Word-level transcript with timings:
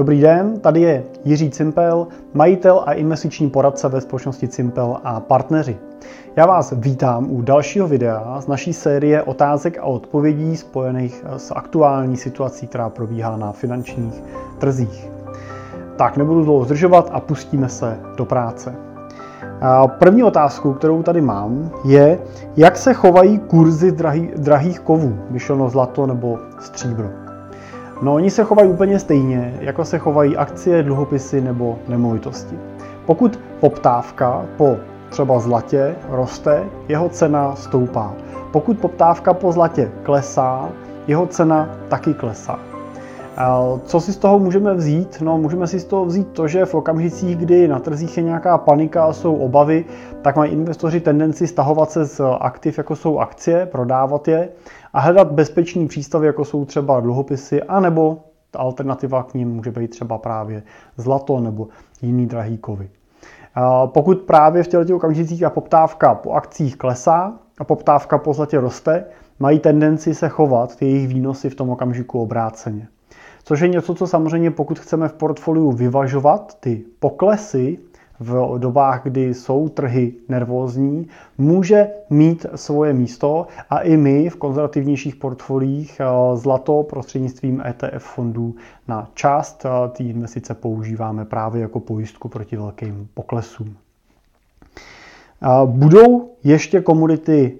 Dobrý 0.00 0.20
den, 0.20 0.60
tady 0.60 0.80
je 0.80 1.04
Jiří 1.24 1.50
Cimpel, 1.50 2.06
majitel 2.34 2.82
a 2.86 2.92
investiční 2.92 3.50
poradce 3.50 3.88
ve 3.88 4.00
společnosti 4.00 4.48
Cimpel 4.48 4.96
a 5.04 5.20
partneři. 5.20 5.76
Já 6.36 6.46
vás 6.46 6.74
vítám 6.76 7.30
u 7.30 7.42
dalšího 7.42 7.88
videa 7.88 8.40
z 8.40 8.46
naší 8.46 8.72
série 8.72 9.22
otázek 9.22 9.78
a 9.78 9.82
odpovědí 9.82 10.56
spojených 10.56 11.24
s 11.36 11.52
aktuální 11.56 12.16
situací, 12.16 12.66
která 12.66 12.88
probíhá 12.88 13.36
na 13.36 13.52
finančních 13.52 14.22
trzích. 14.58 15.10
Tak 15.96 16.16
nebudu 16.16 16.44
dlouho 16.44 16.64
zdržovat 16.64 17.10
a 17.12 17.20
pustíme 17.20 17.68
se 17.68 17.98
do 18.16 18.24
práce. 18.24 18.74
První 19.86 20.22
otázku, 20.22 20.72
kterou 20.72 21.02
tady 21.02 21.20
mám, 21.20 21.70
je, 21.84 22.18
jak 22.56 22.76
se 22.76 22.94
chovají 22.94 23.38
kurzy 23.38 23.92
drahých 24.36 24.80
kovů, 24.80 25.18
myšleno 25.30 25.68
zlato 25.68 26.06
nebo 26.06 26.38
stříbro. 26.60 27.29
No 28.02 28.14
oni 28.14 28.30
se 28.30 28.44
chovají 28.44 28.68
úplně 28.68 28.98
stejně, 28.98 29.54
jako 29.60 29.84
se 29.84 29.98
chovají 29.98 30.36
akcie, 30.36 30.82
dluhopisy 30.82 31.40
nebo 31.40 31.78
nemovitosti. 31.88 32.58
Pokud 33.06 33.40
poptávka 33.60 34.46
po 34.56 34.76
třeba 35.10 35.38
zlatě 35.38 35.96
roste, 36.08 36.64
jeho 36.88 37.08
cena 37.08 37.54
stoupá. 37.54 38.12
Pokud 38.52 38.78
poptávka 38.78 39.34
po 39.34 39.52
zlatě 39.52 39.90
klesá, 40.02 40.68
jeho 41.06 41.26
cena 41.26 41.76
taky 41.88 42.14
klesá. 42.14 42.69
Co 43.84 44.00
si 44.00 44.12
z 44.12 44.16
toho 44.16 44.38
můžeme 44.38 44.74
vzít? 44.74 45.20
No, 45.20 45.38
můžeme 45.38 45.66
si 45.66 45.80
z 45.80 45.84
toho 45.84 46.04
vzít 46.04 46.28
to, 46.28 46.48
že 46.48 46.64
v 46.64 46.74
okamžicích, 46.74 47.36
kdy 47.36 47.68
na 47.68 47.78
trzích 47.78 48.16
je 48.16 48.22
nějaká 48.22 48.58
panika 48.58 49.04
a 49.04 49.12
jsou 49.12 49.34
obavy, 49.36 49.84
tak 50.22 50.36
mají 50.36 50.52
investoři 50.52 51.00
tendenci 51.00 51.46
stahovat 51.46 51.90
se 51.90 52.04
z 52.04 52.20
aktiv, 52.40 52.78
jako 52.78 52.96
jsou 52.96 53.18
akcie, 53.18 53.66
prodávat 53.66 54.28
je 54.28 54.48
a 54.92 55.00
hledat 55.00 55.32
bezpečný 55.32 55.88
přístavy, 55.88 56.26
jako 56.26 56.44
jsou 56.44 56.64
třeba 56.64 57.00
dluhopisy, 57.00 57.62
anebo 57.62 58.18
alternativa 58.56 59.22
k 59.22 59.34
ním 59.34 59.48
může 59.48 59.70
být 59.70 59.90
třeba 59.90 60.18
právě 60.18 60.62
zlato 60.96 61.40
nebo 61.40 61.68
jiný 62.02 62.26
drahý 62.26 62.58
kovy. 62.58 62.90
Pokud 63.86 64.18
právě 64.18 64.62
v 64.62 64.68
těchto 64.68 64.96
okamžicích 64.96 65.44
a 65.44 65.50
poptávka 65.50 66.14
po 66.14 66.32
akcích 66.32 66.76
klesá 66.76 67.32
a 67.58 67.64
poptávka 67.64 68.18
po 68.18 68.34
zlatě 68.34 68.60
roste, 68.60 69.04
mají 69.38 69.58
tendenci 69.58 70.14
se 70.14 70.28
chovat 70.28 70.76
ty 70.76 70.86
jejich 70.86 71.08
výnosy 71.08 71.50
v 71.50 71.54
tom 71.54 71.70
okamžiku 71.70 72.20
obráceně. 72.22 72.88
Což 73.44 73.60
je 73.60 73.68
něco, 73.68 73.94
co 73.94 74.06
samozřejmě 74.06 74.50
pokud 74.50 74.78
chceme 74.78 75.08
v 75.08 75.12
portfoliu 75.12 75.72
vyvažovat, 75.72 76.56
ty 76.60 76.84
poklesy 76.98 77.78
v 78.20 78.58
dobách, 78.58 79.00
kdy 79.02 79.34
jsou 79.34 79.68
trhy 79.68 80.14
nervózní, 80.28 81.08
může 81.38 81.88
mít 82.10 82.46
svoje 82.54 82.92
místo 82.92 83.46
a 83.70 83.78
i 83.78 83.96
my 83.96 84.28
v 84.30 84.36
konzervativnějších 84.36 85.16
portfoliích 85.16 86.00
eh, 86.00 86.36
zlato 86.36 86.82
prostřednictvím 86.82 87.62
ETF 87.66 88.04
fondů 88.04 88.54
na 88.88 89.10
část 89.14 89.66
eh, 89.66 89.88
té 89.88 90.04
investice 90.04 90.54
používáme 90.54 91.24
právě 91.24 91.62
jako 91.62 91.80
pojistku 91.80 92.28
proti 92.28 92.56
velkým 92.56 93.08
poklesům. 93.14 93.76
Eh, 95.42 95.48
budou 95.66 96.30
ještě 96.44 96.80
komodity 96.80 97.58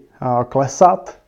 klesat? 0.48 1.19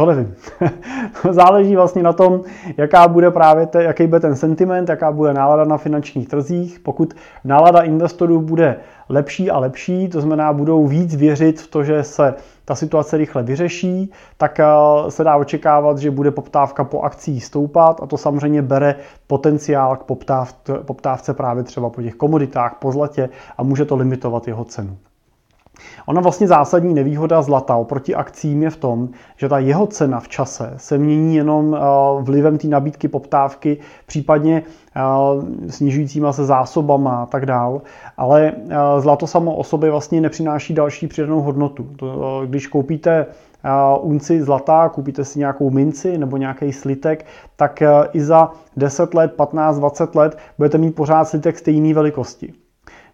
To 0.00 0.06
nevím. 0.06 0.34
Záleží 1.30 1.76
vlastně 1.76 2.02
na 2.02 2.12
tom, 2.12 2.40
jaká 2.76 3.08
bude 3.08 3.30
právě 3.30 3.66
te, 3.66 3.82
jaký 3.82 4.06
bude 4.06 4.20
ten 4.20 4.36
sentiment, 4.36 4.88
jaká 4.88 5.12
bude 5.12 5.34
nálada 5.34 5.64
na 5.64 5.76
finančních 5.76 6.28
trzích. 6.28 6.80
Pokud 6.80 7.14
nálada 7.44 7.80
investorů 7.80 8.40
bude 8.40 8.76
lepší 9.08 9.50
a 9.50 9.58
lepší, 9.58 10.08
to 10.08 10.20
znamená, 10.20 10.52
budou 10.52 10.86
víc 10.86 11.16
věřit 11.16 11.60
v 11.60 11.66
to, 11.66 11.84
že 11.84 12.02
se 12.02 12.34
ta 12.64 12.74
situace 12.74 13.16
rychle 13.16 13.42
vyřeší, 13.42 14.12
tak 14.36 14.60
eh, 14.60 14.64
se 15.08 15.24
dá 15.24 15.36
očekávat, 15.36 15.98
že 15.98 16.10
bude 16.10 16.30
poptávka 16.30 16.84
po 16.84 17.00
akcích 17.00 17.44
stoupat 17.44 18.02
a 18.02 18.06
to 18.06 18.16
samozřejmě 18.16 18.62
bere 18.62 18.94
potenciál 19.26 19.96
k 19.96 20.04
poptávce 20.82 21.34
právě 21.34 21.62
třeba 21.62 21.90
po 21.90 22.02
těch 22.02 22.14
komoditách, 22.14 22.76
po 22.78 22.92
zlatě 22.92 23.28
a 23.58 23.62
může 23.62 23.84
to 23.84 23.96
limitovat 23.96 24.48
jeho 24.48 24.64
cenu. 24.64 24.96
Ona 26.06 26.20
vlastně 26.20 26.46
zásadní 26.46 26.94
nevýhoda 26.94 27.42
zlata 27.42 27.76
oproti 27.76 28.14
akcím 28.14 28.62
je 28.62 28.70
v 28.70 28.76
tom, 28.76 29.08
že 29.36 29.48
ta 29.48 29.58
jeho 29.58 29.86
cena 29.86 30.20
v 30.20 30.28
čase 30.28 30.72
se 30.76 30.98
mění 30.98 31.36
jenom 31.36 31.76
eh, 31.76 31.78
vlivem 32.22 32.58
té 32.58 32.68
nabídky 32.68 33.08
poptávky, 33.08 33.78
případně 34.06 34.62
eh, 34.96 35.00
snižujícíma 35.70 36.32
se 36.32 36.44
zásobama 36.44 37.22
a 37.22 37.26
tak 37.26 37.46
dál. 37.46 37.82
Ale 38.16 38.52
eh, 38.52 38.76
zlato 39.00 39.26
samo 39.26 39.56
o 39.56 39.64
sobě 39.64 39.90
vlastně 39.90 40.20
nepřináší 40.20 40.74
další 40.74 41.06
přidanou 41.06 41.40
hodnotu. 41.40 41.86
Když 42.46 42.66
koupíte 42.66 43.26
unci 44.00 44.42
zlata, 44.42 44.88
koupíte 44.88 45.24
si 45.24 45.38
nějakou 45.38 45.70
minci 45.70 46.18
nebo 46.18 46.36
nějaký 46.36 46.72
slitek, 46.72 47.26
tak 47.56 47.82
i 48.12 48.20
za 48.20 48.50
10 48.76 49.14
let, 49.14 49.32
15, 49.36 49.78
20 49.78 50.14
let 50.14 50.38
budete 50.58 50.78
mít 50.78 50.94
pořád 50.94 51.24
slitek 51.24 51.58
stejné 51.58 51.94
velikosti. 51.94 52.52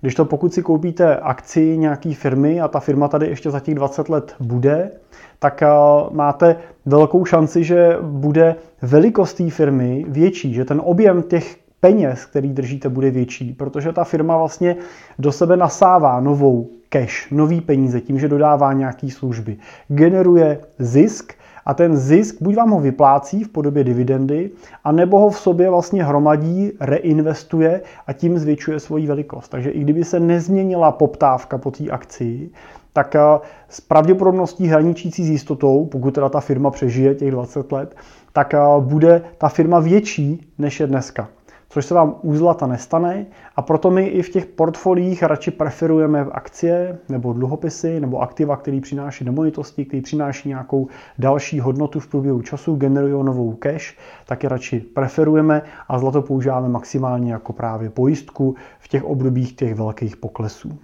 Když 0.00 0.14
to 0.14 0.24
pokud 0.24 0.54
si 0.54 0.62
koupíte 0.62 1.16
akci 1.16 1.78
nějaký 1.78 2.14
firmy 2.14 2.60
a 2.60 2.68
ta 2.68 2.80
firma 2.80 3.08
tady 3.08 3.26
ještě 3.26 3.50
za 3.50 3.60
těch 3.60 3.74
20 3.74 4.08
let 4.08 4.34
bude, 4.40 4.90
tak 5.38 5.62
eh, 5.62 5.68
máte 6.10 6.56
velkou 6.86 7.24
šanci, 7.24 7.64
že 7.64 7.96
bude 8.02 8.56
velikost 8.82 9.34
té 9.34 9.50
firmy 9.50 10.04
větší, 10.08 10.54
že 10.54 10.64
ten 10.64 10.80
objem 10.84 11.22
těch 11.22 11.56
peněz, 11.80 12.24
který 12.24 12.52
držíte, 12.52 12.88
bude 12.88 13.10
větší, 13.10 13.52
protože 13.52 13.92
ta 13.92 14.04
firma 14.04 14.36
vlastně 14.36 14.76
do 15.18 15.32
sebe 15.32 15.56
nasává 15.56 16.20
novou 16.20 16.70
cash, 16.88 17.30
nový 17.30 17.60
peníze 17.60 18.00
tím, 18.00 18.18
že 18.18 18.28
dodává 18.28 18.72
nějaké 18.72 19.10
služby. 19.10 19.56
Generuje 19.88 20.60
zisk 20.78 21.32
a 21.66 21.74
ten 21.74 21.96
zisk 21.96 22.36
buď 22.42 22.56
vám 22.56 22.70
ho 22.70 22.80
vyplácí 22.80 23.44
v 23.44 23.48
podobě 23.48 23.84
dividendy, 23.84 24.50
anebo 24.84 25.18
ho 25.18 25.30
v 25.30 25.38
sobě 25.38 25.70
vlastně 25.70 26.04
hromadí, 26.04 26.72
reinvestuje 26.80 27.80
a 28.06 28.12
tím 28.12 28.38
zvětšuje 28.38 28.80
svoji 28.80 29.06
velikost. 29.06 29.48
Takže 29.48 29.70
i 29.70 29.80
kdyby 29.80 30.04
se 30.04 30.20
nezměnila 30.20 30.92
poptávka 30.92 31.58
po 31.58 31.70
té 31.70 31.90
akci, 31.90 32.50
tak 32.92 33.14
eh, 33.16 33.20
s 33.68 33.80
pravděpodobností 33.80 34.66
hraničící 34.66 35.24
s 35.24 35.28
jistotou, 35.28 35.86
pokud 35.86 36.14
teda 36.14 36.28
ta 36.28 36.40
firma 36.40 36.70
přežije 36.70 37.14
těch 37.14 37.30
20 37.30 37.72
let, 37.72 37.96
tak 38.32 38.54
eh, 38.54 38.58
bude 38.80 39.22
ta 39.38 39.48
firma 39.48 39.80
větší, 39.80 40.46
než 40.58 40.80
je 40.80 40.86
dneska 40.86 41.28
což 41.68 41.86
se 41.86 41.94
vám 41.94 42.14
u 42.22 42.36
zlata 42.36 42.66
nestane 42.66 43.26
a 43.56 43.62
proto 43.62 43.90
my 43.90 44.06
i 44.06 44.22
v 44.22 44.28
těch 44.28 44.46
portfoliích 44.46 45.22
radši 45.22 45.50
preferujeme 45.50 46.26
akcie 46.32 46.98
nebo 47.08 47.32
dluhopisy 47.32 48.00
nebo 48.00 48.18
aktiva, 48.18 48.56
které 48.56 48.80
přináší 48.80 49.24
nemovitosti, 49.24 49.84
které 49.84 50.02
přináší 50.02 50.48
nějakou 50.48 50.88
další 51.18 51.60
hodnotu 51.60 52.00
v 52.00 52.06
průběhu 52.06 52.42
času, 52.42 52.76
generují 52.76 53.24
novou 53.24 53.54
cash, 53.54 53.96
tak 54.26 54.42
je 54.42 54.48
radši 54.48 54.80
preferujeme 54.80 55.62
a 55.88 55.98
zlato 55.98 56.22
používáme 56.22 56.68
maximálně 56.68 57.32
jako 57.32 57.52
právě 57.52 57.90
pojistku 57.90 58.54
v 58.78 58.88
těch 58.88 59.04
obdobích 59.04 59.56
těch 59.56 59.74
velkých 59.74 60.16
poklesů. 60.16 60.78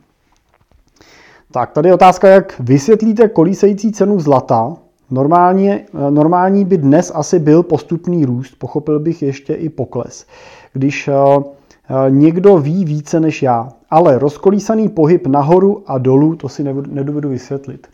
Tak, 1.53 1.72
tady 1.72 1.88
je 1.88 1.94
otázka, 1.94 2.28
jak 2.28 2.60
vysvětlíte 2.60 3.28
kolísející 3.28 3.93
cenu 3.93 4.20
zlata. 4.20 4.76
Normálně, 5.12 5.87
normální 6.11 6.65
by 6.65 6.78
dnes 6.78 7.12
asi 7.15 7.39
byl 7.39 7.62
postupný 7.62 8.25
růst, 8.25 8.55
pochopil 8.59 9.00
bych 9.00 9.23
ještě 9.23 9.55
i 9.55 9.69
pokles 9.69 10.27
když 10.73 11.09
eh, 11.09 11.12
eh, 11.15 12.11
někdo 12.11 12.59
ví 12.59 12.84
více 12.84 13.21
než 13.21 13.43
já. 13.43 13.69
Ale 13.91 14.19
rozkolísaný 14.19 14.89
pohyb 14.89 15.27
nahoru 15.27 15.83
a 15.87 15.99
dolů, 15.99 16.37
to 16.37 16.49
si 16.49 16.65
nedovedu 16.89 17.28
vysvětlit. 17.28 17.87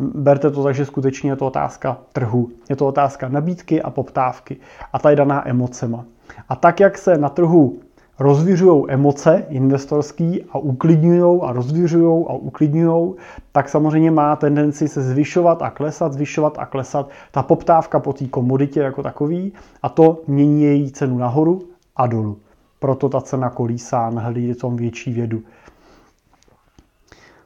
Berte 0.00 0.50
to 0.50 0.62
tak, 0.62 0.74
že 0.74 0.84
skutečně 0.84 1.30
je 1.30 1.36
to 1.36 1.46
otázka 1.46 1.98
trhu. 2.12 2.50
Je 2.70 2.76
to 2.76 2.86
otázka 2.86 3.28
nabídky 3.28 3.82
a 3.82 3.90
poptávky. 3.90 4.56
A 4.92 4.98
ta 4.98 5.10
je 5.10 5.16
daná 5.16 5.48
emocema. 5.48 6.04
A 6.48 6.56
tak, 6.56 6.80
jak 6.80 6.98
se 6.98 7.18
na 7.18 7.28
trhu 7.28 7.78
rozvířují 8.18 8.84
emoce 8.88 9.46
investorský 9.48 10.44
a 10.50 10.58
uklidňují 10.58 11.40
a 11.42 11.52
rozvířují 11.52 12.24
a 12.28 12.32
uklidňují, 12.32 13.14
tak 13.52 13.68
samozřejmě 13.68 14.10
má 14.10 14.36
tendenci 14.36 14.88
se 14.88 15.02
zvyšovat 15.02 15.62
a 15.62 15.70
klesat, 15.70 16.12
zvyšovat 16.12 16.58
a 16.58 16.66
klesat 16.66 17.10
ta 17.30 17.42
poptávka 17.42 18.00
po 18.00 18.12
té 18.12 18.26
komoditě 18.26 18.80
jako 18.80 19.02
takový 19.02 19.52
a 19.82 19.88
to 19.88 20.22
mění 20.26 20.62
její 20.62 20.92
cenu 20.92 21.18
nahoru 21.18 21.62
a 21.96 22.06
dolů. 22.06 22.38
Proto 22.78 23.08
ta 23.08 23.20
cena 23.20 23.50
kolísá, 23.50 24.10
nahledí 24.10 24.54
tom 24.54 24.76
větší 24.76 25.12
vědu. 25.12 25.42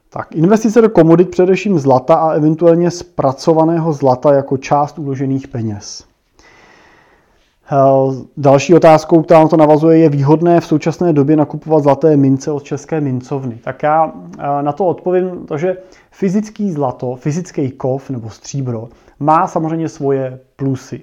Tak, 0.09 0.35
investice 0.35 0.81
do 0.81 0.89
komodit, 0.89 1.29
především 1.29 1.79
zlata 1.79 2.15
a 2.15 2.31
eventuálně 2.31 2.91
zpracovaného 2.91 3.93
zlata 3.93 4.33
jako 4.33 4.57
část 4.57 4.99
uložených 4.99 5.47
peněz. 5.47 6.08
Eh, 7.71 8.25
další 8.37 8.75
otázkou, 8.75 9.21
která 9.21 9.39
na 9.39 9.47
to 9.47 9.57
navazuje, 9.57 9.97
je 9.97 10.09
výhodné 10.09 10.61
v 10.61 10.65
současné 10.65 11.13
době 11.13 11.35
nakupovat 11.35 11.83
zlaté 11.83 12.17
mince 12.17 12.51
od 12.51 12.63
České 12.63 13.01
mincovny. 13.01 13.57
Tak 13.63 13.83
já 13.83 14.11
eh, 14.39 14.63
na 14.63 14.71
to 14.71 14.85
odpovím 14.85 15.45
to, 15.45 15.57
že 15.57 15.77
fyzický 16.11 16.71
zlato, 16.71 17.15
fyzický 17.15 17.71
kov 17.71 18.09
nebo 18.09 18.29
stříbro 18.29 18.89
má 19.19 19.47
samozřejmě 19.47 19.89
svoje 19.89 20.39
plusy. 20.55 21.01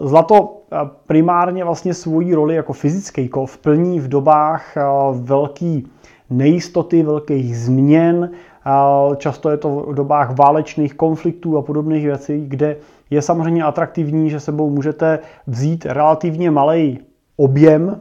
Zlato 0.00 0.56
primárně 1.06 1.64
vlastně 1.64 1.94
svoji 1.94 2.34
roli 2.34 2.54
jako 2.54 2.72
fyzický 2.72 3.28
kov 3.28 3.58
plní 3.58 4.00
v 4.00 4.08
dobách 4.08 4.74
velký 5.12 5.88
nejistoty, 6.30 7.02
velkých 7.02 7.58
změn, 7.58 8.30
často 9.16 9.50
je 9.50 9.56
to 9.56 9.68
v 9.88 9.94
dobách 9.94 10.38
válečných 10.38 10.94
konfliktů 10.94 11.58
a 11.58 11.62
podobných 11.62 12.04
věcí, 12.04 12.44
kde 12.48 12.76
je 13.10 13.22
samozřejmě 13.22 13.64
atraktivní, 13.64 14.30
že 14.30 14.40
sebou 14.40 14.70
můžete 14.70 15.18
vzít 15.46 15.86
relativně 15.86 16.50
malý 16.50 16.98
objem 17.36 18.00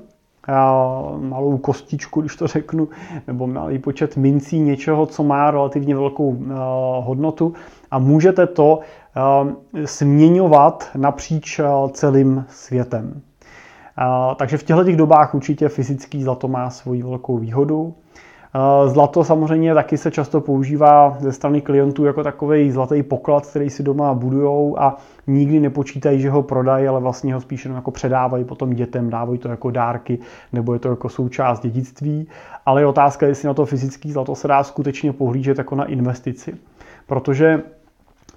malou 1.20 1.58
kostičku, 1.58 2.22
když 2.22 2.36
to 2.36 2.48
řeknu, 2.48 2.90
nebo 3.28 3.48
malý 3.48 3.80
počet 3.80 4.18
mincí 4.18 4.60
něčeho, 4.60 5.06
co 5.06 5.24
má 5.24 5.52
relativně 5.52 5.96
velkou 5.96 6.38
hodnotu 7.00 7.54
a 7.92 8.00
můžete 8.00 8.48
to 8.48 8.80
směňovat 9.86 10.90
napříč 10.96 11.62
celým 11.92 12.46
světem. 12.50 13.22
Takže 14.36 14.58
v 14.58 14.64
těchto 14.64 14.96
dobách 14.96 15.36
určitě 15.36 15.70
fyzický 15.70 16.24
zlato 16.24 16.48
má 16.48 16.70
svoji 16.70 17.04
velkou 17.04 17.38
výhodu. 17.38 17.94
Zlato 18.86 19.24
samozřejmě 19.24 19.74
taky 19.74 19.98
se 19.98 20.12
často 20.12 20.42
používá 20.42 21.18
ze 21.20 21.32
strany 21.32 21.62
klientů 21.62 22.06
jako 22.06 22.24
takový 22.24 22.72
zlatý 22.72 23.04
poklad, 23.04 23.46
který 23.46 23.70
si 23.70 23.84
doma 23.84 24.14
budujou 24.14 24.80
a 24.80 24.98
nikdy 25.28 25.60
nepočítají, 25.60 26.22
že 26.22 26.30
ho 26.30 26.44
prodají, 26.44 26.88
ale 26.88 27.00
vlastně 27.00 27.34
ho 27.34 27.42
spíš 27.42 27.66
jenom 27.66 27.76
jako 27.76 27.92
předávají 27.92 28.44
potom 28.44 28.70
dětem, 28.74 29.10
dávají 29.10 29.40
to 29.40 29.48
jako 29.48 29.72
dárky 29.72 30.20
nebo 30.54 30.74
je 30.74 30.80
to 30.80 30.90
jako 30.90 31.10
součást 31.10 31.60
dědictví. 31.60 32.28
Ale 32.66 32.82
je 32.82 32.86
otázka, 32.86 33.28
jestli 33.28 33.48
na 33.48 33.54
to 33.54 33.66
fyzický 33.66 34.12
zlato 34.12 34.36
se 34.36 34.48
dá 34.48 34.64
skutečně 34.64 35.14
pohlížet 35.14 35.58
jako 35.58 35.76
na 35.76 35.86
investici. 35.86 36.56
Protože 37.08 37.64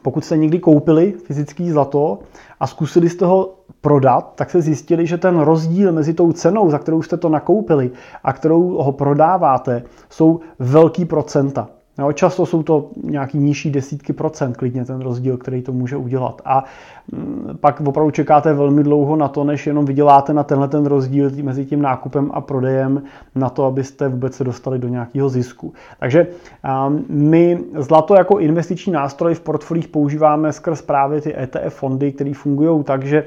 pokud 0.05 0.25
jste 0.25 0.37
někdy 0.37 0.59
koupili 0.59 1.13
fyzický 1.13 1.71
zlato 1.71 2.19
a 2.61 2.67
zkusili 2.67 3.09
jste 3.09 3.27
ho 3.27 3.55
prodat, 3.81 4.33
tak 4.35 4.51
se 4.51 4.61
zjistili, 4.63 5.07
že 5.07 5.19
ten 5.19 5.39
rozdíl 5.41 5.93
mezi 5.93 6.15
tou 6.15 6.33
cenou, 6.33 6.71
za 6.71 6.79
kterou 6.79 7.03
jste 7.03 7.17
to 7.17 7.29
nakoupili 7.29 7.91
a 8.25 8.33
kterou 8.33 8.83
ho 8.83 8.93
prodáváte, 8.93 9.83
jsou 10.11 10.41
velký 10.59 11.05
procenta. 11.05 11.69
Jo, 11.99 12.13
často 12.13 12.47
jsou 12.47 12.63
to 12.63 12.91
nějaký 13.03 13.39
nižší 13.39 13.71
desítky 13.71 14.13
procent, 14.13 14.57
klidně 14.57 14.85
ten 14.85 15.01
rozdíl, 15.01 15.37
který 15.37 15.63
to 15.63 15.73
může 15.73 15.97
udělat. 15.97 16.43
A 16.45 16.65
mm, 17.13 17.59
pak 17.61 17.81
opravdu 17.81 18.11
čekáte 18.11 18.53
velmi 18.53 18.83
dlouho 18.83 19.17
na 19.17 19.29
to, 19.29 19.45
než 19.45 19.67
jenom 19.67 19.85
vyděláte 19.85 20.33
na 20.33 20.43
tenhle 20.43 20.69
ten 20.69 20.87
rozdíl 20.87 21.31
mezi 21.43 21.65
tím 21.65 21.83
nákupem 21.83 22.31
a 22.35 22.41
prodejem, 22.41 23.03
na 23.35 23.51
to, 23.51 23.65
abyste 23.65 24.09
vůbec 24.09 24.35
se 24.35 24.45
dostali 24.45 24.79
do 24.79 24.89
nějakého 24.89 25.29
zisku. 25.29 25.73
Takže 26.01 26.27
my 27.09 27.59
zlato 27.79 28.15
jako 28.15 28.39
investiční 28.39 28.93
nástroj 28.93 29.35
v 29.35 29.41
portfolích 29.41 29.89
používáme 29.89 30.53
skrz 30.53 30.83
právě 30.83 31.21
ty 31.21 31.35
ETF 31.39 31.75
fondy, 31.75 32.13
které 32.13 32.35
fungují 32.35 32.85
tak, 32.85 33.05
že 33.07 33.25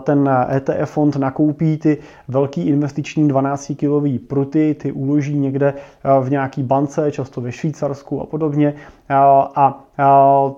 ten 0.00 0.30
ETF 0.56 0.90
fond 0.90 1.16
nakoupí 1.16 1.76
ty 1.76 1.98
velký 2.28 2.68
investiční 2.68 3.28
12-kilový 3.28 4.18
pruty, 4.18 4.76
ty 4.80 4.92
uloží 4.92 5.38
někde 5.38 5.74
v 6.20 6.30
nějaký 6.30 6.62
bance, 6.62 7.12
často 7.12 7.40
ve 7.40 7.52
Švýcarsku 7.52 7.91
a 8.20 8.26
podobně. 8.26 8.74
A 9.54 9.84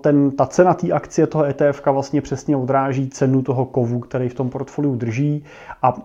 ten, 0.01 0.31
ta 0.31 0.45
cena 0.45 0.73
té 0.73 0.91
akcie 0.91 1.27
toho 1.27 1.45
ETF 1.45 1.85
vlastně 1.85 2.21
přesně 2.21 2.57
odráží 2.57 3.09
cenu 3.09 3.41
toho 3.41 3.65
kovu, 3.65 3.99
který 3.99 4.29
v 4.29 4.33
tom 4.33 4.49
portfoliu 4.49 4.95
drží. 4.95 5.43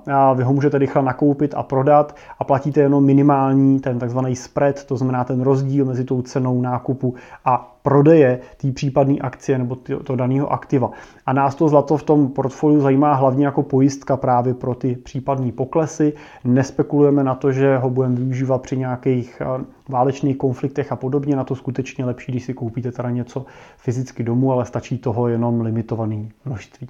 A 0.09 0.33
vy 0.33 0.43
ho 0.43 0.53
můžete 0.53 0.79
rychle 0.79 1.03
nakoupit 1.03 1.55
a 1.57 1.63
prodat 1.63 2.17
a 2.39 2.45
platíte 2.45 2.81
jenom 2.81 3.05
minimální 3.05 3.81
ten 3.81 3.99
takzvaný 3.99 4.37
spread, 4.37 4.85
to 4.85 4.97
znamená 4.97 5.25
ten 5.25 5.43
rozdíl 5.43 5.85
mezi 5.85 6.05
tou 6.05 6.23
cenou 6.23 6.61
nákupu 6.61 7.15
a 7.45 7.70
prodeje 7.83 8.41
té 8.57 8.73
případné 8.73 9.15
akcie 9.21 9.59
nebo 9.59 9.77
to 10.05 10.17
daného 10.17 10.53
aktiva. 10.53 10.91
A 11.27 11.33
nás 11.33 11.55
to 11.55 11.69
zlato 11.69 11.97
v 11.97 12.03
tom 12.03 12.29
portfoliu 12.29 12.81
zajímá 12.81 13.15
hlavně 13.15 13.45
jako 13.45 13.63
pojistka 13.63 14.17
právě 14.17 14.55
pro 14.55 14.75
ty 14.75 14.97
případné 14.97 15.53
poklesy. 15.53 16.13
Nespekulujeme 16.45 17.25
na 17.25 17.35
to, 17.35 17.53
že 17.53 17.77
ho 17.77 17.91
budeme 17.91 18.17
využívat 18.17 18.63
při 18.63 18.77
nějakých 18.77 19.41
eh, 19.41 19.65
válečných 19.89 20.37
konfliktech 20.37 20.93
a 20.93 20.97
podobně. 20.97 21.37
Na 21.37 21.45
to 21.45 21.55
skutečně 21.55 22.05
lepší, 22.05 22.33
když 22.33 22.45
si 22.45 22.55
koupíte 22.55 22.93
teda 22.93 23.11
něco 23.11 23.45
fyzicky 23.77 24.23
domů, 24.23 24.53
ale 24.53 24.67
stačí 24.67 24.99
toho 24.99 25.29
jenom 25.29 25.61
limitovaný 25.61 26.33
množství. 26.45 26.89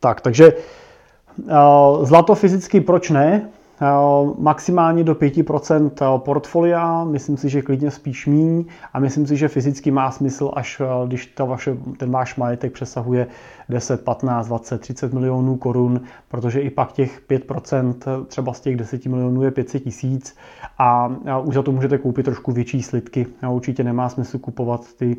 Tak, 0.00 0.20
takže 0.20 0.52
eh, 0.52 1.54
zlato 2.02 2.34
fyzicky 2.34 2.80
proč 2.80 3.10
ne? 3.10 3.48
Eh, 3.80 4.30
maximálně 4.38 5.04
do 5.04 5.14
5% 5.14 5.90
eh, 6.02 6.18
portfolia, 6.18 7.04
myslím 7.04 7.36
si, 7.36 7.48
že 7.48 7.62
klidně 7.62 7.90
spíš 7.90 8.26
míň 8.26 8.64
a 8.92 9.00
myslím 9.00 9.26
si, 9.26 9.36
že 9.36 9.48
fyzicky 9.48 9.90
má 9.90 10.10
smysl, 10.10 10.50
až 10.54 10.80
eh, 10.80 11.06
když 11.06 11.26
ta 11.26 11.44
vaše, 11.44 11.76
ten 11.96 12.10
váš 12.10 12.36
majetek 12.36 12.72
přesahuje 12.72 13.26
10, 13.68 14.04
15, 14.04 14.46
20, 14.46 14.80
30 14.80 15.12
milionů 15.12 15.56
korun, 15.56 16.00
protože 16.28 16.60
i 16.60 16.70
pak 16.70 16.92
těch 16.92 17.22
5% 17.28 18.26
třeba 18.26 18.52
z 18.52 18.60
těch 18.60 18.76
10 18.76 19.06
milionů 19.06 19.42
je 19.42 19.50
500 19.50 19.82
tisíc 19.82 20.36
a 20.78 21.08
už 21.44 21.54
za 21.54 21.62
to 21.62 21.72
můžete 21.72 21.98
koupit 21.98 22.22
trošku 22.22 22.52
větší 22.52 22.82
slidky. 22.82 23.26
Určitě 23.50 23.84
nemá 23.84 24.08
smysl 24.08 24.38
kupovat 24.38 24.94
ty 24.94 25.16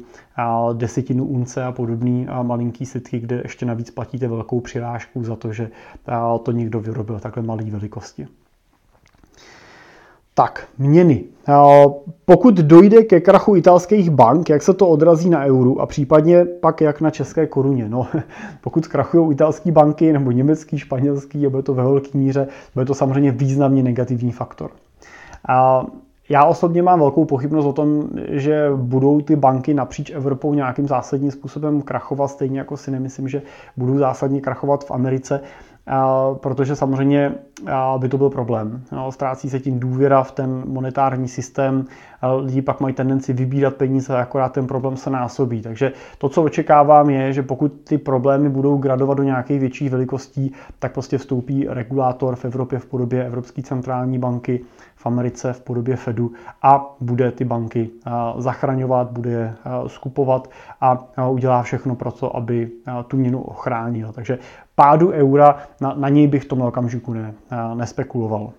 desetinu 0.73 1.25
unce 1.25 1.63
a 1.63 1.71
podobný 1.71 2.27
malinký 2.41 2.85
slidky, 2.85 3.19
kde 3.19 3.41
ještě 3.43 3.65
navíc 3.65 3.91
platíte 3.91 4.27
velkou 4.27 4.59
přirážku 4.59 5.23
za 5.23 5.35
to, 5.35 5.53
že 5.53 5.69
to 6.43 6.51
někdo 6.51 6.79
vyrobil 6.79 7.19
takhle 7.19 7.43
malé 7.43 7.63
velikosti. 7.63 8.27
Tak, 10.39 10.67
měny. 10.77 11.23
Pokud 12.25 12.55
dojde 12.55 13.03
ke 13.03 13.19
krachu 13.19 13.55
italských 13.55 14.09
bank, 14.09 14.49
jak 14.49 14.61
se 14.61 14.73
to 14.73 14.87
odrazí 14.87 15.29
na 15.29 15.45
euru 15.45 15.81
a 15.81 15.85
případně 15.85 16.45
pak 16.45 16.81
jak 16.81 17.01
na 17.01 17.09
české 17.09 17.47
koruně? 17.47 17.89
No, 17.89 18.07
pokud 18.61 18.85
zkrachují 18.85 19.31
italské 19.31 19.71
banky 19.71 20.13
nebo 20.13 20.31
německý, 20.31 20.77
španělský, 20.77 21.47
bude 21.47 21.63
to 21.63 21.73
ve 21.73 21.83
velké 21.83 22.17
míře, 22.17 22.47
bude 22.73 22.85
to 22.85 22.93
samozřejmě 22.93 23.31
významně 23.31 23.83
negativní 23.83 24.31
faktor. 24.31 24.71
A 25.47 25.85
já 26.29 26.45
osobně 26.45 26.83
mám 26.83 26.99
velkou 26.99 27.25
pochybnost 27.25 27.65
o 27.65 27.73
tom, 27.73 28.09
že 28.29 28.69
budou 28.75 29.21
ty 29.21 29.35
banky 29.35 29.73
napříč 29.73 30.11
Evropou 30.11 30.53
nějakým 30.53 30.87
zásadním 30.87 31.31
způsobem 31.31 31.81
krachovat, 31.81 32.27
stejně 32.27 32.59
jako 32.59 32.77
si 32.77 32.91
nemyslím, 32.91 33.27
že 33.27 33.41
budou 33.77 33.97
zásadně 33.97 34.41
krachovat 34.41 34.85
v 34.85 34.91
Americe 34.91 35.41
protože 36.33 36.75
samozřejmě 36.75 37.33
by 37.97 38.09
to 38.09 38.17
byl 38.17 38.29
problém. 38.29 38.81
Ztrácí 39.09 39.49
se 39.49 39.59
tím 39.59 39.79
důvěra 39.79 40.23
v 40.23 40.31
ten 40.31 40.63
monetární 40.65 41.27
systém, 41.27 41.85
lidi 42.39 42.61
pak 42.61 42.79
mají 42.79 42.93
tendenci 42.93 43.33
vybírat 43.33 43.75
peníze 43.75 44.17
akorát 44.17 44.51
ten 44.51 44.67
problém 44.67 44.97
se 44.97 45.09
násobí. 45.09 45.61
Takže 45.61 45.93
to, 46.17 46.29
co 46.29 46.43
očekávám, 46.43 47.09
je, 47.09 47.33
že 47.33 47.43
pokud 47.43 47.71
ty 47.83 47.97
problémy 47.97 48.49
budou 48.49 48.77
gradovat 48.77 49.17
do 49.17 49.23
nějakých 49.23 49.59
větších 49.59 49.91
velikostí, 49.91 50.51
tak 50.79 50.93
prostě 50.93 51.17
vstoupí 51.17 51.65
regulátor 51.69 52.35
v 52.35 52.45
Evropě 52.45 52.79
v 52.79 52.85
podobě 52.85 53.25
Evropské 53.25 53.61
centrální 53.61 54.19
banky, 54.19 54.61
v 54.95 55.05
Americe 55.05 55.53
v 55.53 55.61
podobě 55.61 55.95
Fedu 55.95 56.31
a 56.61 56.95
bude 57.01 57.31
ty 57.31 57.45
banky 57.45 57.89
zachraňovat, 58.37 59.11
bude 59.11 59.29
je 59.29 59.53
skupovat 59.87 60.49
a 60.81 61.27
udělá 61.29 61.63
všechno 61.63 61.95
pro 61.95 62.11
to, 62.11 62.35
aby 62.35 62.71
tu 63.07 63.17
měnu 63.17 63.41
ochránil. 63.41 64.11
Takže 64.11 64.37
pádu 64.79 65.11
eura, 65.11 65.55
na, 65.81 65.93
na 65.93 66.09
něj 66.09 66.27
bych 66.27 66.43
v 66.43 66.47
tomhle 66.47 66.67
okamžiku 66.67 67.13
ne, 67.13 67.33
nespekuloval. 67.73 68.51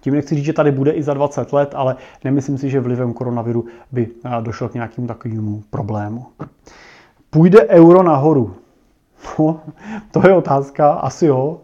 Tím 0.00 0.14
nechci 0.14 0.34
říct, 0.34 0.44
že 0.44 0.52
tady 0.52 0.72
bude 0.72 0.90
i 0.90 1.02
za 1.02 1.14
20 1.14 1.52
let, 1.52 1.74
ale 1.76 1.96
nemyslím 2.24 2.58
si, 2.58 2.70
že 2.70 2.80
vlivem 2.80 3.12
koronaviru 3.12 3.64
by 3.92 4.08
došlo 4.40 4.68
k 4.68 4.74
nějakému 4.74 5.06
takovému 5.06 5.62
problému. 5.70 6.26
Půjde 7.30 7.68
euro 7.68 8.02
nahoru? 8.02 8.54
No, 9.38 9.60
to 10.10 10.28
je 10.28 10.34
otázka, 10.34 10.92
asi 10.92 11.26
jo. 11.26 11.60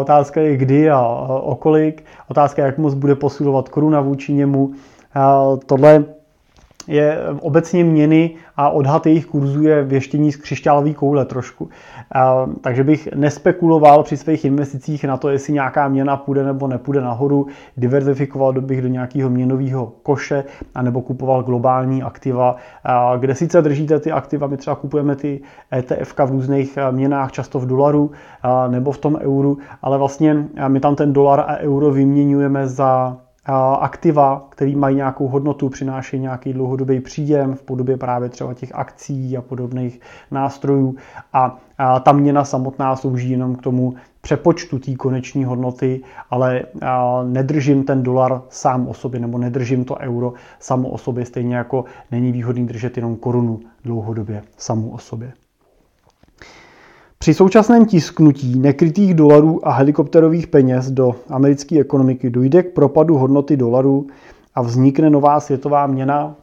Otázka 0.00 0.40
je 0.40 0.56
kdy 0.56 0.90
a 0.90 1.00
okolik. 1.42 2.04
Otázka 2.28 2.66
jak 2.66 2.78
moc 2.78 2.94
bude 2.94 3.14
posilovat 3.14 3.68
koruna 3.68 4.00
vůči 4.00 4.32
němu. 4.32 4.72
Tohle 5.66 6.04
je 6.88 7.18
obecně 7.40 7.84
měny 7.84 8.30
a 8.56 8.70
odhad 8.70 9.06
jejich 9.06 9.26
kurzů 9.26 9.62
je 9.62 9.84
věštění 9.84 10.32
z 10.32 10.36
křišťálové 10.36 10.94
koule 10.94 11.24
trošku. 11.24 11.68
Takže 12.60 12.84
bych 12.84 13.08
nespekuloval 13.14 14.02
při 14.02 14.16
svých 14.16 14.44
investicích 14.44 15.04
na 15.04 15.16
to, 15.16 15.28
jestli 15.28 15.52
nějaká 15.52 15.88
měna 15.88 16.16
půjde 16.16 16.44
nebo 16.44 16.66
nepůjde 16.66 17.00
nahoru, 17.00 17.46
diverzifikoval 17.76 18.52
bych 18.52 18.82
do 18.82 18.88
nějakého 18.88 19.30
měnového 19.30 19.92
koše 20.02 20.44
anebo 20.74 21.02
kupoval 21.02 21.42
globální 21.42 22.02
aktiva, 22.02 22.56
kde 23.18 23.34
sice 23.34 23.62
držíte 23.62 24.00
ty 24.00 24.12
aktiva, 24.12 24.46
my 24.46 24.56
třeba 24.56 24.76
kupujeme 24.76 25.16
ty 25.16 25.40
ETF 25.72 26.14
v 26.26 26.30
různých 26.30 26.78
měnách, 26.90 27.32
často 27.32 27.58
v 27.58 27.66
dolaru 27.66 28.10
nebo 28.68 28.92
v 28.92 28.98
tom 28.98 29.18
euru, 29.20 29.58
ale 29.82 29.98
vlastně 29.98 30.44
my 30.68 30.80
tam 30.80 30.96
ten 30.96 31.12
dolar 31.12 31.40
a 31.40 31.56
euro 31.56 31.90
vyměňujeme 31.90 32.68
za 32.68 33.16
aktiva, 33.80 34.46
které 34.48 34.76
mají 34.76 34.96
nějakou 34.96 35.28
hodnotu, 35.28 35.68
přinášejí 35.68 36.22
nějaký 36.22 36.52
dlouhodobý 36.52 37.00
příjem 37.00 37.54
v 37.54 37.62
podobě 37.62 37.96
právě 37.96 38.28
třeba 38.28 38.54
těch 38.54 38.74
akcí 38.74 39.36
a 39.36 39.42
podobných 39.42 40.00
nástrojů 40.30 40.96
a, 41.32 41.58
ta 42.00 42.12
měna 42.12 42.44
samotná 42.44 42.96
slouží 42.96 43.30
jenom 43.30 43.56
k 43.56 43.62
tomu 43.62 43.94
přepočtu 44.20 44.78
té 44.78 44.94
koneční 44.94 45.44
hodnoty, 45.44 46.00
ale 46.30 46.62
nedržím 47.24 47.84
ten 47.84 48.02
dolar 48.02 48.42
sám 48.48 48.88
o 48.88 48.94
sobě 48.94 49.20
nebo 49.20 49.38
nedržím 49.38 49.84
to 49.84 49.96
euro 49.96 50.32
samo 50.58 50.88
o 50.88 50.98
sobě, 50.98 51.24
stejně 51.24 51.56
jako 51.56 51.84
není 52.10 52.32
výhodný 52.32 52.66
držet 52.66 52.96
jenom 52.96 53.16
korunu 53.16 53.60
dlouhodobě 53.84 54.42
samou 54.56 54.88
o 54.88 54.98
sobě. 54.98 55.32
Při 57.18 57.34
současném 57.34 57.86
tisknutí 57.86 58.58
nekrytých 58.58 59.14
dolarů 59.14 59.68
a 59.68 59.72
helikopterových 59.72 60.46
peněz 60.46 60.90
do 60.90 61.16
americké 61.28 61.80
ekonomiky 61.80 62.30
dojde 62.30 62.62
k 62.62 62.72
propadu 62.72 63.18
hodnoty 63.18 63.56
dolarů 63.56 64.06
a 64.54 64.62
vznikne 64.62 65.10
nová 65.10 65.40
světová 65.40 65.86
měna. 65.86 66.34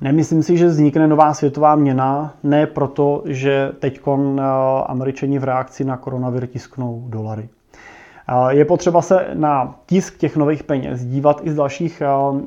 Nemyslím 0.00 0.42
si, 0.42 0.56
že 0.56 0.66
vznikne 0.66 1.08
nová 1.08 1.34
světová 1.34 1.76
měna, 1.76 2.34
ne 2.42 2.66
proto, 2.66 3.22
že 3.26 3.72
teď 3.78 4.00
eh, 4.08 4.42
američani 4.86 5.38
v 5.38 5.44
reakci 5.44 5.84
na 5.84 5.96
koronavir 5.96 6.46
tisknou 6.46 7.04
dolary. 7.08 7.48
Je 8.48 8.64
potřeba 8.64 9.02
se 9.02 9.26
na 9.34 9.74
tisk 9.86 10.18
těch 10.18 10.36
nových 10.36 10.62
peněz 10.62 11.04
dívat 11.04 11.40
i 11.44 11.50
z 11.50 11.54
dalších, 11.54 12.02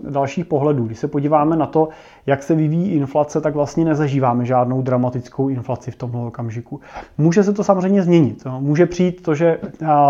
dalších 0.10 0.46
pohledů. 0.46 0.86
Když 0.86 1.00
se 1.00 1.08
podíváme 1.08 1.56
na 1.56 1.66
to, 1.66 1.90
jak 2.26 2.44
se 2.44 2.56
vyvíjí 2.56 2.92
inflace, 2.92 3.42
tak 3.42 3.56
vlastně 3.56 3.86
nezažíváme 3.86 4.46
žádnou 4.46 4.82
dramatickou 4.82 5.50
inflaci 5.50 5.92
v 5.92 5.96
tomhle 5.96 6.26
okamžiku. 6.26 6.80
Může 7.18 7.44
se 7.44 7.54
to 7.54 7.64
samozřejmě 7.64 8.02
změnit. 8.02 8.44
Může 8.60 8.86
přijít 8.86 9.24
to, 9.24 9.36
že 9.36 9.60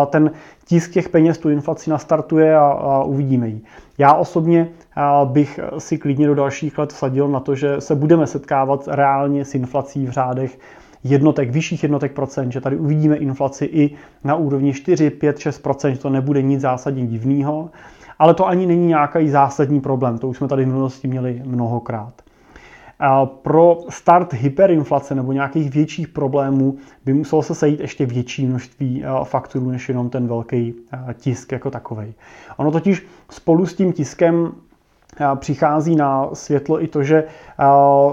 ten 0.10 0.32
tisk 0.66 0.92
těch 0.92 1.10
peněz 1.10 1.38
tu 1.38 1.50
inflaci 1.50 1.90
nastartuje 1.90 2.58
a 2.58 3.04
uvidíme 3.04 3.48
ji. 3.48 3.62
Já 3.98 4.14
osobně 4.14 4.68
bych 5.26 5.60
si 5.78 5.98
klidně 5.98 6.28
do 6.28 6.36
dalších 6.36 6.78
let 6.78 6.94
vsadil 6.94 7.28
na 7.28 7.40
to, 7.40 7.56
že 7.56 7.82
se 7.82 7.96
budeme 7.96 8.28
setkávat 8.28 8.88
reálně 8.88 9.46
s 9.46 9.56
inflací 9.56 10.06
v 10.06 10.10
řádech 10.10 10.60
jednotek, 11.04 11.52
vyšších 11.52 11.84
jednotek 11.84 12.12
procent, 12.12 12.52
že 12.52 12.62
tady 12.62 12.78
uvidíme 12.78 13.16
inflaci 13.16 13.66
i 13.66 13.96
na 14.24 14.36
úrovni 14.36 14.74
4, 14.74 15.10
5, 15.10 15.40
6 15.40 15.60
procent, 15.60 15.98
to 15.98 16.10
nebude 16.10 16.42
nic 16.42 16.62
zásadně 16.62 17.08
divného, 17.08 17.70
ale 18.20 18.34
to 18.34 18.48
ani 18.48 18.66
není 18.66 18.88
nějaký 18.88 19.30
zásadní 19.30 19.82
problém, 19.82 20.18
to 20.18 20.28
už 20.28 20.38
jsme 20.38 20.48
tady 20.48 20.64
v 20.64 20.68
minulosti 20.68 21.08
měli 21.08 21.42
mnohokrát. 21.46 22.14
Pro 23.26 23.78
start 23.90 24.34
hyperinflace 24.34 25.16
nebo 25.16 25.32
nějakých 25.32 25.72
větších 25.72 26.08
problémů 26.08 26.78
by 27.06 27.14
muselo 27.14 27.44
se 27.44 27.56
sejít 27.56 27.80
ještě 27.80 28.06
větší 28.06 28.46
množství 28.46 29.04
faktorů 29.24 29.70
než 29.70 29.90
jenom 29.90 30.10
ten 30.10 30.28
velký 30.28 30.74
tisk 31.14 31.52
jako 31.52 31.72
takový. 31.72 32.14
Ono 32.58 32.72
totiž 32.72 33.06
spolu 33.30 33.66
s 33.66 33.74
tím 33.76 33.94
tiskem 33.94 34.52
přichází 35.36 35.96
na 35.96 36.30
světlo 36.34 36.84
i 36.84 36.88
to, 36.88 37.04
že 37.04 37.24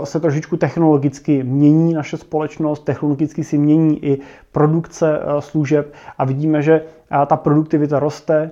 se 0.05 0.21
trošičku 0.21 0.57
technologicky 0.57 1.45
mění 1.45 1.95
naše 1.95 2.17
společnost, 2.17 2.85
technologicky 2.85 3.45
si 3.45 3.59
mění 3.59 4.05
i 4.05 4.21
produkce 4.53 5.21
služeb 5.39 5.93
a 6.19 6.25
vidíme, 6.25 6.63
že 6.63 6.83
ta 7.27 7.37
produktivita 7.37 7.99
roste 7.99 8.51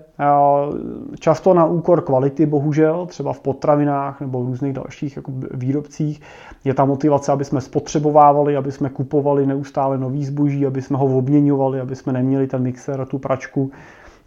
často 1.18 1.54
na 1.54 1.66
úkor 1.66 2.00
kvality, 2.00 2.46
bohužel, 2.46 3.06
třeba 3.06 3.32
v 3.32 3.40
potravinách 3.40 4.20
nebo 4.20 4.42
v 4.42 4.46
různých 4.46 4.72
dalších 4.72 5.16
jako 5.16 5.32
výrobcích. 5.54 6.20
Je 6.64 6.74
ta 6.74 6.84
motivace, 6.84 7.32
aby 7.32 7.44
jsme 7.44 7.60
spotřebovávali, 7.60 8.56
aby 8.56 8.72
jsme 8.72 8.88
kupovali 8.88 9.46
neustále 9.46 9.98
nový 9.98 10.24
zboží, 10.24 10.66
aby 10.66 10.82
jsme 10.82 10.98
ho 10.98 11.04
obměňovali, 11.18 11.80
aby 11.80 11.96
jsme 11.96 12.12
neměli 12.12 12.46
ten 12.46 12.62
mixer 12.62 13.00
a 13.00 13.04
tu 13.04 13.18
pračku 13.18 13.70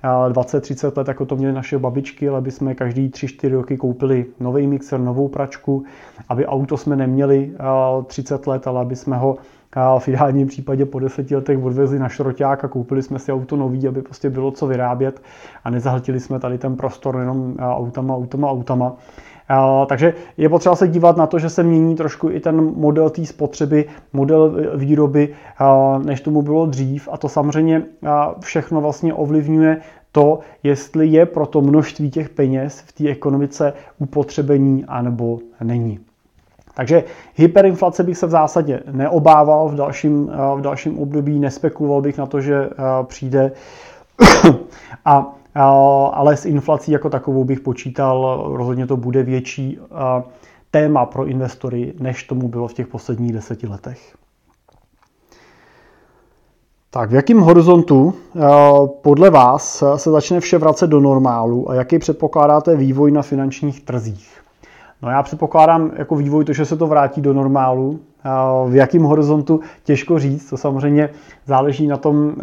20-30 0.04 0.98
let, 0.98 1.08
jako 1.08 1.26
to 1.26 1.36
měly 1.36 1.54
naše 1.54 1.80
babičky, 1.80 2.30
ale 2.30 2.38
aby 2.38 2.52
jsme 2.52 2.76
každý 2.76 3.10
3-4 3.10 3.52
roky 3.52 3.78
koupili 3.78 4.26
nový 4.40 4.68
mixer, 4.68 5.00
novou 5.00 5.28
pračku, 5.28 5.84
aby 6.30 6.46
auto 6.46 6.78
jsme 6.78 6.96
neměli 6.96 7.52
30 8.08 8.48
let, 8.48 8.68
ale 8.68 8.82
aby 8.82 8.96
jsme 8.96 9.18
ho 9.18 9.38
v 10.00 10.08
ideálním 10.08 10.48
případě 10.48 10.86
po 10.86 11.00
deseti 11.00 11.36
letech 11.36 11.64
odvezli 11.64 12.00
na 12.00 12.10
šroťák 12.10 12.64
a 12.64 12.68
koupili 12.68 13.04
jsme 13.04 13.20
si 13.20 13.32
auto 13.32 13.56
nový, 13.56 13.88
aby 13.88 14.02
prostě 14.02 14.30
bylo 14.30 14.52
co 14.52 14.68
vyrábět 14.68 15.22
a 15.64 15.70
nezahltili 15.70 16.20
jsme 16.20 16.40
tady 16.40 16.58
ten 16.58 16.76
prostor 16.76 17.18
jenom 17.20 17.56
autama, 17.60 18.16
autama, 18.16 18.50
autama. 18.52 18.94
Takže 19.88 20.14
je 20.38 20.50
potřeba 20.50 20.76
se 20.76 20.88
dívat 20.88 21.18
na 21.18 21.28
to, 21.28 21.40
že 21.40 21.50
se 21.50 21.64
mění 21.64 21.96
trošku 21.96 22.30
i 22.30 22.40
ten 22.40 22.72
model 22.76 23.10
té 23.10 23.26
spotřeby, 23.26 23.86
model 24.14 24.56
výroby, 24.76 25.30
než 26.04 26.22
tomu 26.22 26.42
bylo 26.42 26.66
dřív. 26.66 27.10
A 27.12 27.18
to 27.18 27.30
samozřejmě 27.30 27.84
všechno 28.40 28.82
vlastně 28.82 29.14
ovlivňuje 29.14 29.78
to, 30.12 30.40
jestli 30.64 31.08
je 31.08 31.26
pro 31.26 31.46
to 31.46 31.62
množství 31.62 32.12
těch 32.12 32.30
peněz 32.30 32.84
v 32.88 32.92
té 32.92 33.10
ekonomice 33.10 33.74
upotřebení 34.00 34.86
anebo 34.86 35.40
není. 35.64 36.00
Takže 36.74 37.04
hyperinflace 37.36 38.04
bych 38.04 38.18
se 38.18 38.28
v 38.28 38.30
zásadě 38.30 38.84
neobával 38.92 39.70
v 39.70 39.76
dalším, 39.76 40.32
v 40.56 40.62
dalším 40.62 41.00
období, 41.00 41.40
nespekuloval 41.40 42.02
bych 42.02 42.18
na 42.18 42.26
to, 42.26 42.42
že 42.42 42.70
přijde. 43.04 43.52
A 45.06 45.36
ale 46.14 46.38
s 46.38 46.46
inflací 46.46 46.92
jako 46.92 47.10
takovou 47.10 47.44
bych 47.44 47.60
počítal, 47.60 48.44
rozhodně 48.54 48.88
to 48.88 48.98
bude 48.98 49.24
větší 49.24 49.80
téma 50.72 51.06
pro 51.06 51.26
investory, 51.26 51.94
než 52.00 52.24
tomu 52.24 52.48
bylo 52.48 52.68
v 52.68 52.74
těch 52.74 52.88
posledních 52.88 53.34
deseti 53.34 53.68
letech. 53.68 54.16
Tak 56.90 57.10
v 57.10 57.14
jakém 57.14 57.40
horizontu 57.40 58.14
podle 59.02 59.30
vás 59.30 59.84
se 59.96 60.12
začne 60.12 60.40
vše 60.40 60.58
vracet 60.58 60.88
do 60.88 61.00
normálu 61.00 61.70
a 61.70 61.76
jaký 61.76 62.00
předpokládáte 62.00 62.76
vývoj 62.76 63.12
na 63.12 63.22
finančních 63.22 63.86
trzích? 63.86 64.44
No 65.02 65.10
já 65.10 65.24
předpokládám 65.24 65.92
jako 65.96 66.16
vývoj 66.16 66.46
to, 66.46 66.54
že 66.54 66.66
se 66.66 66.78
to 66.78 66.88
vrátí 66.88 67.22
do 67.22 67.34
normálu. 67.34 68.00
V 68.68 68.76
jakém 68.76 69.04
horizontu 69.04 69.60
těžko 69.84 70.20
říct, 70.20 70.50
to 70.50 70.58
samozřejmě 70.58 71.10
záleží 71.46 71.88
na 71.88 71.98
tom, 71.98 72.36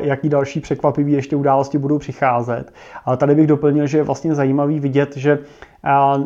jaký 0.00 0.28
další 0.28 0.60
překvapivý 0.60 1.12
ještě 1.12 1.36
události 1.36 1.78
budou 1.78 1.98
přicházet. 1.98 2.72
Ale 3.04 3.16
tady 3.16 3.34
bych 3.34 3.46
doplnil, 3.46 3.86
že 3.86 3.98
je 3.98 4.04
vlastně 4.04 4.34
zajímavý 4.34 4.80
vidět, 4.80 5.16
že 5.16 5.38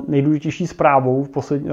nejdůležitější 0.08 0.66
zprávou 0.66 1.26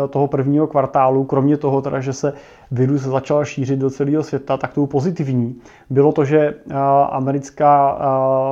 toho 0.09 0.27
prvního 0.27 0.67
kvartálu, 0.67 1.23
kromě 1.23 1.57
toho, 1.57 1.81
teda, 1.81 1.99
že 1.99 2.13
se 2.13 2.33
virus 2.71 3.01
začal 3.01 3.45
šířit 3.45 3.79
do 3.79 3.89
celého 3.89 4.23
světa, 4.23 4.57
tak 4.57 4.73
tou 4.73 4.85
pozitivní 4.85 5.55
bylo 5.89 6.11
to, 6.11 6.25
že 6.25 6.53
americká 7.09 7.97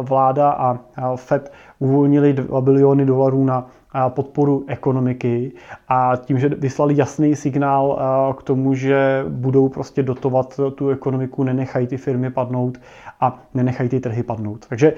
vláda 0.01 0.51
a 0.51 0.79
Fed 1.15 1.51
uvolnili 1.79 2.33
2 2.33 2.61
biliony 2.61 3.05
dolarů 3.05 3.45
na 3.45 3.67
podporu 4.09 4.63
ekonomiky 4.67 5.51
a 5.87 6.15
tím, 6.15 6.39
že 6.39 6.49
vyslali 6.49 6.97
jasný 6.97 7.35
signál 7.35 7.99
k 8.37 8.43
tomu, 8.43 8.73
že 8.73 9.25
budou 9.29 9.69
prostě 9.69 10.03
dotovat 10.03 10.59
tu 10.75 10.89
ekonomiku, 10.89 11.43
nenechají 11.43 11.87
ty 11.87 11.97
firmy 11.97 12.31
padnout 12.31 12.77
a 13.21 13.43
nenechají 13.53 13.89
ty 13.89 13.99
trhy 13.99 14.23
padnout. 14.23 14.65
Takže 14.69 14.93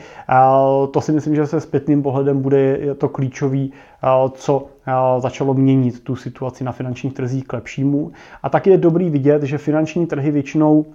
to 0.92 1.02
si 1.02 1.12
myslím, 1.12 1.36
že 1.36 1.48
se 1.48 1.62
zpětným 1.62 2.04
pohledem 2.04 2.42
bude 2.42 2.80
to 2.98 3.10
klíčový, 3.10 3.74
co 4.34 4.68
začalo 5.18 5.54
měnit 5.54 6.04
tu 6.04 6.16
situaci 6.16 6.64
na 6.64 6.72
finančních 6.72 7.14
trzích 7.14 7.44
k 7.44 7.54
lepšímu. 7.54 8.12
A 8.44 8.50
taky 8.50 8.70
je 8.70 8.78
dobrý 8.78 9.10
vidět, 9.10 9.44
že 9.44 9.58
finanční 9.58 10.08
trhy 10.08 10.32
většinou 10.32 10.86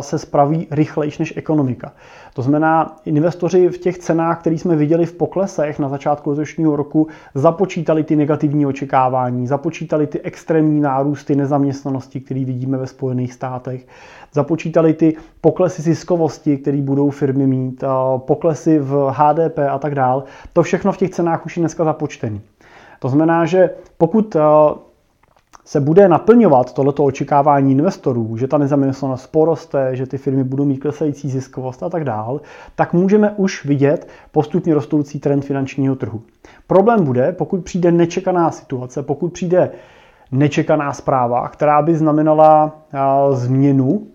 se 0.00 0.18
spraví 0.18 0.66
rychlejš 0.70 1.18
než 1.18 1.36
ekonomika. 1.36 1.92
To 2.34 2.42
znamená, 2.42 2.96
investoři 3.04 3.68
v 3.68 3.78
těch 3.78 3.98
cenách, 3.98 4.40
které 4.40 4.58
jsme 4.58 4.76
viděli 4.76 5.06
v 5.06 5.12
poklesech 5.12 5.78
na 5.78 5.88
začátku 5.88 6.30
letošního 6.30 6.76
roku, 6.76 7.08
započítali 7.34 8.04
ty 8.04 8.16
negativní 8.16 8.66
očekávání, 8.66 9.46
započítali 9.46 10.06
ty 10.06 10.20
extrémní 10.20 10.80
nárůsty 10.80 11.36
nezaměstnanosti, 11.36 12.20
které 12.20 12.44
vidíme 12.44 12.78
ve 12.78 12.86
Spojených 12.86 13.32
státech, 13.32 13.86
započítali 14.32 14.94
ty 14.94 15.16
poklesy 15.40 15.82
ziskovosti, 15.82 16.56
které 16.56 16.82
budou 16.82 17.10
firmy 17.10 17.46
mít, 17.46 17.84
poklesy 18.16 18.78
v 18.78 19.12
HDP 19.16 19.58
a 19.70 19.78
tak 19.78 19.94
dál. 19.94 20.24
To 20.52 20.62
všechno 20.62 20.92
v 20.92 20.96
těch 20.96 21.10
cenách 21.10 21.46
už 21.46 21.56
je 21.56 21.60
dneska 21.60 21.84
započtený. 21.84 22.40
To 22.98 23.08
znamená, 23.08 23.44
že 23.46 23.70
pokud 23.98 24.36
se 25.70 25.80
bude 25.80 26.08
naplňovat 26.08 26.72
tohleto 26.72 27.04
očekávání 27.04 27.72
investorů, 27.72 28.36
že 28.36 28.46
ta 28.48 28.58
nezaměstnanost 28.58 29.26
poroste, 29.26 29.96
že 29.96 30.06
ty 30.06 30.18
firmy 30.18 30.44
budou 30.44 30.64
mít 30.64 30.76
klesající 30.78 31.30
ziskovost 31.30 31.82
a 31.82 31.88
tak 31.88 32.04
dál, 32.04 32.40
tak 32.74 32.92
můžeme 32.92 33.30
už 33.30 33.64
vidět 33.64 34.08
postupně 34.32 34.74
rostoucí 34.74 35.20
trend 35.20 35.44
finančního 35.44 35.96
trhu. 35.96 36.22
Problém 36.66 37.04
bude, 37.04 37.32
pokud 37.32 37.64
přijde 37.64 37.92
nečekaná 37.92 38.50
situace, 38.50 39.02
pokud 39.02 39.32
přijde 39.32 39.70
nečekaná 40.32 40.92
zpráva, 40.92 41.48
která 41.48 41.82
by 41.82 41.96
znamenala 41.96 42.76
změnu 43.32 44.06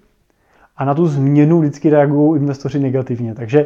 a 0.78 0.86
na 0.86 0.94
tu 0.94 1.08
změnu 1.08 1.60
vždycky 1.60 1.90
reagují 1.90 2.42
investoři 2.42 2.80
negativně. 2.80 3.36
Takže 3.36 3.66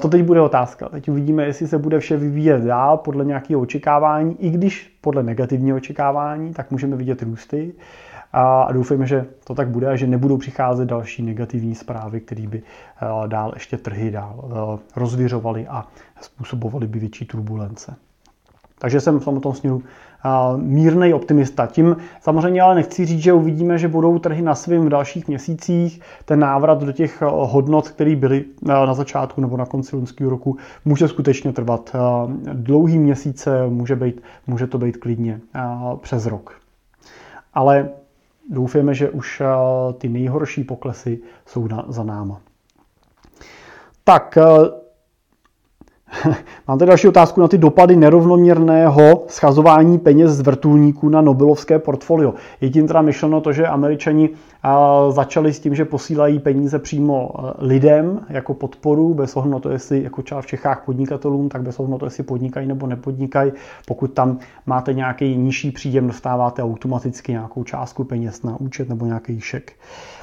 to 0.00 0.08
teď 0.08 0.22
bude 0.22 0.40
otázka. 0.40 0.88
Teď 0.88 1.08
uvidíme, 1.08 1.44
jestli 1.44 1.66
se 1.66 1.78
bude 1.78 2.00
vše 2.00 2.16
vyvíjet 2.16 2.62
dál 2.62 2.96
podle 2.96 3.24
nějakého 3.24 3.60
očekávání, 3.60 4.36
i 4.38 4.50
když 4.50 4.96
podle 5.00 5.22
negativního 5.22 5.76
očekávání, 5.76 6.52
tak 6.52 6.70
můžeme 6.70 6.96
vidět 6.96 7.22
růsty. 7.22 7.72
A 8.32 8.72
doufejme, 8.72 9.06
že 9.06 9.26
to 9.44 9.54
tak 9.54 9.68
bude 9.68 9.88
a 9.88 9.96
že 9.96 10.06
nebudou 10.06 10.36
přicházet 10.36 10.84
další 10.84 11.22
negativní 11.22 11.74
zprávy, 11.74 12.20
které 12.20 12.46
by 12.46 12.62
dál 13.26 13.52
ještě 13.54 13.76
trhy 13.76 14.10
dál 14.10 14.78
rozvěřovaly 14.96 15.66
a 15.66 15.86
způsobovaly 16.20 16.86
by 16.86 16.98
větší 16.98 17.26
turbulence. 17.26 17.96
Takže 18.78 19.00
jsem 19.00 19.20
v 19.20 19.24
tomto 19.24 19.54
směru 19.54 19.82
mírný 20.56 21.14
optimista. 21.14 21.66
Tím 21.66 21.96
samozřejmě 22.20 22.62
ale 22.62 22.74
nechci 22.74 23.06
říct, 23.06 23.22
že 23.22 23.32
uvidíme, 23.32 23.78
že 23.78 23.88
budou 23.88 24.18
trhy 24.18 24.42
na 24.42 24.54
svým 24.54 24.86
v 24.86 24.88
dalších 24.88 25.28
měsících. 25.28 26.00
Ten 26.24 26.40
návrat 26.40 26.82
do 26.82 26.92
těch 26.92 27.22
hodnot, 27.22 27.88
které 27.88 28.16
byly 28.16 28.44
na 28.62 28.94
začátku 28.94 29.40
nebo 29.40 29.56
na 29.56 29.66
konci 29.66 29.96
loňského 29.96 30.30
roku, 30.30 30.56
může 30.84 31.08
skutečně 31.08 31.52
trvat 31.52 31.96
dlouhý 32.52 32.98
měsíce, 32.98 33.66
může, 33.68 33.96
být, 33.96 34.22
může 34.46 34.66
to 34.66 34.78
být 34.78 34.96
klidně 34.96 35.40
přes 36.00 36.26
rok. 36.26 36.58
Ale 37.54 37.88
doufejme, 38.50 38.94
že 38.94 39.10
už 39.10 39.42
ty 39.98 40.08
nejhorší 40.08 40.64
poklesy 40.64 41.18
jsou 41.46 41.68
za 41.88 42.02
náma. 42.02 42.40
Tak, 44.04 44.38
Mám 46.68 46.78
tady 46.78 46.88
další 46.88 47.08
otázku 47.08 47.40
na 47.40 47.48
ty 47.48 47.58
dopady 47.58 47.96
nerovnoměrného 47.96 49.24
schazování 49.28 49.98
peněz 49.98 50.30
z 50.30 50.40
vrtulníků 50.40 51.08
na 51.08 51.20
Nobelovské 51.20 51.78
portfolio. 51.78 52.34
Je 52.60 52.70
tím 52.70 52.86
teda 52.86 53.02
myšleno 53.02 53.40
to, 53.40 53.52
že 53.52 53.66
američani 53.66 54.30
začali 55.10 55.52
s 55.52 55.60
tím, 55.60 55.74
že 55.74 55.84
posílají 55.84 56.38
peníze 56.38 56.78
přímo 56.78 57.30
lidem 57.58 58.20
jako 58.28 58.54
podporu, 58.54 59.14
bez 59.14 59.36
ohledu 59.36 59.52
na 59.52 59.58
to, 59.58 59.70
jestli 59.70 60.02
jako 60.02 60.22
třeba 60.22 60.42
v 60.42 60.46
Čechách 60.46 60.82
podnikatelům, 60.84 61.48
tak 61.48 61.62
bez 61.62 61.80
ohledu 61.80 61.92
na 61.92 61.98
to, 61.98 62.06
jestli 62.06 62.22
podnikají 62.24 62.68
nebo 62.68 62.86
nepodnikají. 62.86 63.52
Pokud 63.86 64.12
tam 64.12 64.38
máte 64.66 64.94
nějaký 64.94 65.36
nižší 65.36 65.70
příjem, 65.70 66.06
dostáváte 66.06 66.62
automaticky 66.62 67.32
nějakou 67.32 67.64
částku 67.64 68.04
peněz 68.04 68.42
na 68.42 68.56
účet 68.60 68.88
nebo 68.88 69.06
nějaký 69.06 69.40
šek. 69.40 69.72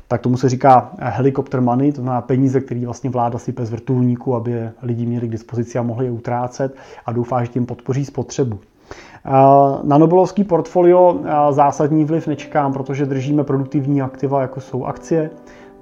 Tak 0.08 0.22
tomu 0.22 0.38
se 0.38 0.50
říká 0.50 0.92
helikopter 1.00 1.62
money, 1.62 1.92
to 1.92 2.02
znamená 2.02 2.22
peníze, 2.22 2.62
které 2.62 2.86
vlastně 2.86 3.10
vláda 3.10 3.40
sype 3.40 3.66
z 3.66 3.72
vrtulníku, 3.72 4.36
aby 4.36 4.52
je 4.52 4.74
lidi 4.82 5.06
měli 5.06 5.28
k 5.28 5.32
dispozici 5.32 5.80
a 5.80 5.84
mohli 5.84 6.06
je 6.06 6.12
utrácet 6.12 6.76
a 7.06 7.12
doufá, 7.12 7.44
že 7.44 7.52
tím 7.52 7.66
podpoří 7.66 8.06
spotřebu. 8.06 8.60
Na 9.84 9.98
Nobelovský 9.98 10.44
portfolio 10.44 11.20
zásadní 11.52 12.06
vliv 12.06 12.28
nečekám, 12.28 12.74
protože 12.74 13.06
držíme 13.06 13.44
produktivní 13.44 14.02
aktiva, 14.02 14.42
jako 14.42 14.62
jsou 14.62 14.86
akcie, 14.86 15.30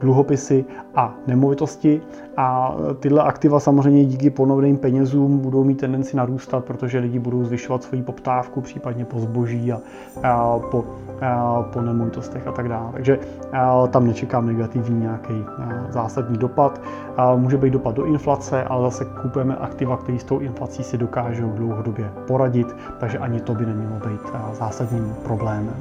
dluhopisy 0.02 0.66
a 0.96 1.16
nemovitosti. 1.28 2.02
A 2.38 2.76
tyhle 3.00 3.24
aktiva 3.24 3.60
samozřejmě 3.60 4.06
díky 4.06 4.30
ponovným 4.30 4.78
penězům 4.78 5.38
budou 5.38 5.64
mít 5.64 5.80
tendenci 5.80 6.18
narůstat, 6.18 6.66
protože 6.66 7.00
lidi 7.00 7.20
budou 7.20 7.44
zvyšovat 7.44 7.84
svoji 7.84 8.04
poptávku, 8.04 8.62
případně 8.62 9.06
po 9.06 9.20
zboží 9.20 9.72
a, 9.72 9.82
a 10.24 10.60
po, 10.60 10.86
a, 11.22 11.62
po 11.62 11.82
nemovitostech 11.82 12.48
a 12.48 12.52
tak 12.52 12.70
dále. 12.70 12.90
Takže 12.94 13.20
a, 13.52 13.88
tam 13.88 14.08
nečekám 14.08 14.46
negativní 14.46 15.00
nějaký 15.00 15.46
zásadní 15.90 16.38
dopad. 16.38 16.82
A, 17.18 17.36
může 17.36 17.58
být 17.58 17.74
dopad 17.74 17.96
do 17.96 18.06
inflace, 18.06 18.64
ale 18.64 18.92
zase 18.92 19.06
kupujeme 19.22 19.56
aktiva, 19.56 19.98
které 19.98 20.20
s 20.20 20.24
tou 20.24 20.40
inflací 20.40 20.84
si 20.84 20.98
dokážou 20.98 21.50
dlouhodobě 21.50 22.12
poradit, 22.28 22.76
takže 23.00 23.18
ani 23.18 23.40
to 23.40 23.54
by 23.54 23.66
nemělo 23.66 23.96
být 24.08 24.22
zásadním 24.54 25.16
problémem. 25.24 25.76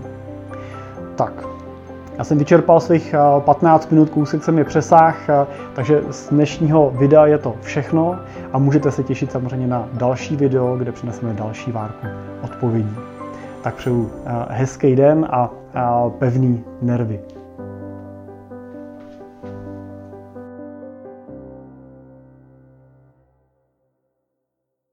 Tak, 1.17 1.49
já 2.21 2.25
jsem 2.25 2.39
vyčerpal 2.39 2.81
svých 2.81 3.15
15 3.39 3.85
eh, 3.85 3.95
minut, 3.95 4.11
kousek 4.11 4.45
jsem 4.45 4.59
je 4.59 4.65
přesáh, 4.65 5.29
eh, 5.29 5.47
takže 5.75 6.03
z 6.11 6.29
dnešního 6.29 6.91
videa 6.91 7.27
je 7.27 7.39
to 7.39 7.55
všechno 7.63 8.19
a 8.53 8.59
můžete 8.59 8.91
se 8.91 9.03
těšit 9.03 9.33
samozřejmě 9.33 9.67
na 9.67 9.89
další 9.93 10.37
video, 10.37 10.77
kde 10.77 10.93
přineseme 10.93 11.35
další 11.35 11.73
várku 11.73 12.07
odpovědí. 12.43 12.97
Tak 13.63 13.75
přeju 13.75 14.11
eh, 14.27 14.31
hezký 14.49 14.97
den 14.97 15.27
a 15.31 15.51
pevný 16.19 16.65
nervy. 16.83 17.21